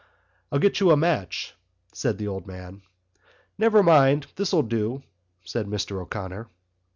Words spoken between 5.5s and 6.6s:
Mr O'Connor.